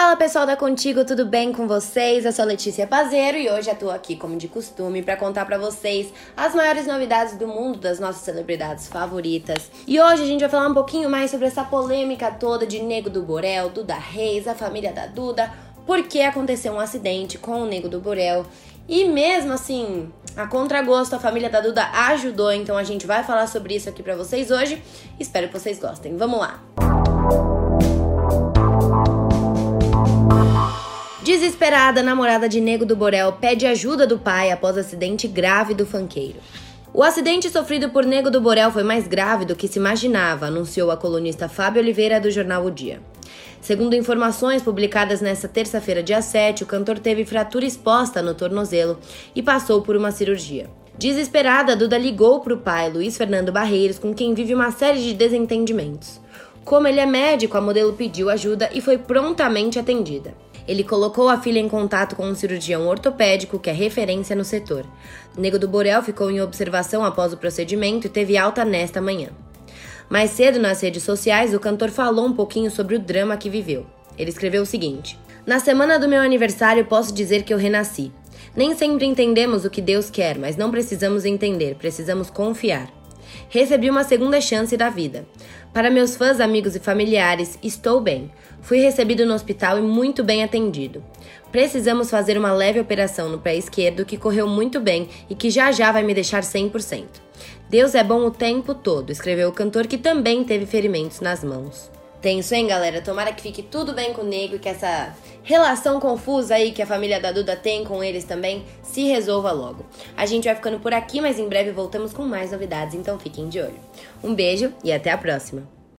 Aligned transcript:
Fala 0.00 0.16
pessoal 0.16 0.46
da 0.46 0.56
Contigo, 0.56 1.04
tudo 1.04 1.26
bem 1.26 1.52
com 1.52 1.68
vocês? 1.68 2.24
Eu 2.24 2.32
sou 2.32 2.46
Letícia 2.46 2.86
Pazeiro 2.86 3.36
e 3.36 3.50
hoje 3.50 3.68
eu 3.68 3.74
tô 3.76 3.90
aqui, 3.90 4.16
como 4.16 4.34
de 4.38 4.48
costume, 4.48 5.02
para 5.02 5.14
contar 5.14 5.44
para 5.44 5.58
vocês 5.58 6.10
as 6.34 6.54
maiores 6.54 6.86
novidades 6.86 7.36
do 7.36 7.46
mundo 7.46 7.78
das 7.78 8.00
nossas 8.00 8.22
celebridades 8.22 8.88
favoritas. 8.88 9.70
E 9.86 10.00
hoje 10.00 10.22
a 10.22 10.26
gente 10.26 10.40
vai 10.40 10.48
falar 10.48 10.68
um 10.68 10.72
pouquinho 10.72 11.10
mais 11.10 11.30
sobre 11.30 11.48
essa 11.48 11.62
polêmica 11.64 12.30
toda 12.30 12.66
de 12.66 12.80
Nego 12.80 13.10
do 13.10 13.20
Borel, 13.20 13.68
Duda 13.68 13.94
Reis, 13.94 14.48
a 14.48 14.54
família 14.54 14.90
da 14.90 15.04
Duda, 15.04 15.52
porque 15.86 16.22
aconteceu 16.22 16.72
um 16.72 16.80
acidente 16.80 17.36
com 17.36 17.60
o 17.60 17.66
Nego 17.66 17.90
do 17.90 18.00
Borel. 18.00 18.46
E 18.88 19.04
mesmo 19.04 19.52
assim, 19.52 20.10
a 20.34 20.46
contragosto, 20.46 21.14
a 21.14 21.18
família 21.18 21.50
da 21.50 21.60
Duda 21.60 21.84
ajudou, 22.08 22.50
então 22.50 22.78
a 22.78 22.84
gente 22.84 23.06
vai 23.06 23.22
falar 23.22 23.46
sobre 23.46 23.74
isso 23.74 23.90
aqui 23.90 24.02
para 24.02 24.16
vocês 24.16 24.50
hoje. 24.50 24.82
Espero 25.20 25.48
que 25.48 25.58
vocês 25.58 25.78
gostem. 25.78 26.16
Vamos 26.16 26.40
lá! 26.40 26.79
Desesperada, 31.40 32.00
a 32.00 32.02
namorada 32.02 32.46
de 32.46 32.60
Nego 32.60 32.84
do 32.84 32.94
Borel 32.94 33.32
pede 33.32 33.66
ajuda 33.66 34.06
do 34.06 34.18
pai 34.18 34.50
após 34.50 34.76
acidente 34.76 35.26
grave 35.26 35.72
do 35.72 35.86
fanqueiro. 35.86 36.38
O 36.92 37.02
acidente 37.02 37.48
sofrido 37.48 37.88
por 37.88 38.04
Nego 38.04 38.30
do 38.30 38.42
Borel 38.42 38.70
foi 38.70 38.82
mais 38.82 39.08
grave 39.08 39.46
do 39.46 39.56
que 39.56 39.66
se 39.66 39.78
imaginava, 39.78 40.48
anunciou 40.48 40.90
a 40.90 40.98
colunista 40.98 41.48
Fábio 41.48 41.80
Oliveira 41.80 42.20
do 42.20 42.30
jornal 42.30 42.66
O 42.66 42.70
Dia. 42.70 43.00
Segundo 43.58 43.96
informações 43.96 44.60
publicadas 44.60 45.22
nesta 45.22 45.48
terça-feira, 45.48 46.02
dia 46.02 46.20
7, 46.20 46.62
o 46.62 46.66
cantor 46.66 46.98
teve 46.98 47.24
fratura 47.24 47.64
exposta 47.64 48.20
no 48.20 48.34
tornozelo 48.34 48.98
e 49.34 49.42
passou 49.42 49.80
por 49.80 49.96
uma 49.96 50.10
cirurgia. 50.10 50.68
Desesperada, 50.98 51.74
Duda 51.74 51.96
ligou 51.96 52.40
para 52.40 52.52
o 52.52 52.58
pai, 52.58 52.90
Luiz 52.90 53.16
Fernando 53.16 53.50
Barreiros, 53.50 53.98
com 53.98 54.12
quem 54.12 54.34
vive 54.34 54.52
uma 54.52 54.70
série 54.72 55.00
de 55.00 55.14
desentendimentos. 55.14 56.20
Como 56.66 56.86
ele 56.86 57.00
é 57.00 57.06
médico, 57.06 57.56
a 57.56 57.62
modelo 57.62 57.94
pediu 57.94 58.28
ajuda 58.28 58.68
e 58.74 58.82
foi 58.82 58.98
prontamente 58.98 59.78
atendida. 59.78 60.34
Ele 60.70 60.84
colocou 60.84 61.28
a 61.28 61.36
filha 61.36 61.58
em 61.58 61.68
contato 61.68 62.14
com 62.14 62.24
um 62.24 62.34
cirurgião 62.36 62.86
ortopédico 62.86 63.58
que 63.58 63.68
é 63.68 63.72
referência 63.72 64.36
no 64.36 64.44
setor. 64.44 64.86
Nego 65.36 65.58
do 65.58 65.66
Borel 65.66 66.00
ficou 66.00 66.30
em 66.30 66.40
observação 66.40 67.04
após 67.04 67.32
o 67.32 67.36
procedimento 67.36 68.06
e 68.06 68.08
teve 68.08 68.38
alta 68.38 68.64
nesta 68.64 69.00
manhã. 69.00 69.30
Mais 70.08 70.30
cedo 70.30 70.60
nas 70.60 70.80
redes 70.80 71.02
sociais, 71.02 71.52
o 71.52 71.58
cantor 71.58 71.90
falou 71.90 72.24
um 72.24 72.32
pouquinho 72.32 72.70
sobre 72.70 72.94
o 72.94 73.00
drama 73.00 73.36
que 73.36 73.50
viveu. 73.50 73.84
Ele 74.16 74.30
escreveu 74.30 74.62
o 74.62 74.66
seguinte: 74.66 75.18
Na 75.44 75.58
semana 75.58 75.98
do 75.98 76.06
meu 76.06 76.22
aniversário, 76.22 76.84
posso 76.84 77.12
dizer 77.12 77.42
que 77.42 77.52
eu 77.52 77.58
renasci. 77.58 78.12
Nem 78.54 78.76
sempre 78.76 79.06
entendemos 79.06 79.64
o 79.64 79.70
que 79.70 79.82
Deus 79.82 80.08
quer, 80.08 80.38
mas 80.38 80.56
não 80.56 80.70
precisamos 80.70 81.24
entender, 81.24 81.74
precisamos 81.80 82.30
confiar. 82.30 82.99
Recebi 83.48 83.90
uma 83.90 84.04
segunda 84.04 84.40
chance 84.40 84.76
da 84.76 84.88
vida. 84.88 85.26
Para 85.72 85.90
meus 85.90 86.16
fãs, 86.16 86.40
amigos 86.40 86.74
e 86.74 86.80
familiares, 86.80 87.58
estou 87.62 88.00
bem. 88.00 88.30
Fui 88.60 88.78
recebido 88.78 89.24
no 89.24 89.34
hospital 89.34 89.78
e 89.78 89.82
muito 89.82 90.24
bem 90.24 90.42
atendido. 90.42 91.02
Precisamos 91.52 92.10
fazer 92.10 92.36
uma 92.38 92.52
leve 92.52 92.80
operação 92.80 93.28
no 93.28 93.38
pé 93.38 93.56
esquerdo 93.56 94.04
que 94.04 94.16
correu 94.16 94.46
muito 94.46 94.80
bem 94.80 95.08
e 95.28 95.34
que 95.34 95.50
já 95.50 95.72
já 95.72 95.90
vai 95.92 96.02
me 96.02 96.14
deixar 96.14 96.42
100%. 96.42 97.04
Deus 97.68 97.94
é 97.94 98.02
bom 98.02 98.26
o 98.26 98.30
tempo 98.30 98.74
todo, 98.74 99.10
escreveu 99.10 99.48
o 99.48 99.52
cantor 99.52 99.86
que 99.86 99.96
também 99.96 100.42
teve 100.44 100.66
ferimentos 100.66 101.20
nas 101.20 101.44
mãos. 101.44 101.90
Tenso, 102.20 102.54
hein, 102.54 102.66
galera? 102.66 103.00
Tomara 103.00 103.32
que 103.32 103.40
fique 103.40 103.62
tudo 103.62 103.94
bem 103.94 104.12
com 104.12 104.20
o 104.20 104.26
Nego 104.26 104.56
e 104.56 104.58
que 104.58 104.68
essa 104.68 105.14
relação 105.42 105.98
confusa 105.98 106.54
aí 106.54 106.70
que 106.70 106.82
a 106.82 106.86
família 106.86 107.18
da 107.18 107.32
Duda 107.32 107.56
tem 107.56 107.82
com 107.82 108.04
eles 108.04 108.24
também 108.24 108.62
se 108.82 109.04
resolva 109.04 109.50
logo. 109.52 109.86
A 110.16 110.26
gente 110.26 110.44
vai 110.44 110.54
ficando 110.54 110.78
por 110.78 110.92
aqui, 110.92 111.18
mas 111.20 111.38
em 111.38 111.48
breve 111.48 111.70
voltamos 111.70 112.12
com 112.12 112.24
mais 112.24 112.52
novidades, 112.52 112.94
então 112.94 113.18
fiquem 113.18 113.48
de 113.48 113.58
olho. 113.58 113.80
Um 114.22 114.34
beijo 114.34 114.70
e 114.84 114.92
até 114.92 115.10
a 115.10 115.16
próxima! 115.16 115.79